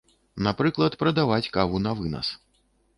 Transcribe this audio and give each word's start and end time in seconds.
Напрыклад, 0.47 0.97
прадаваць 1.05 1.41
каву 1.59 1.85
на 1.87 1.97
вынас. 2.01 2.37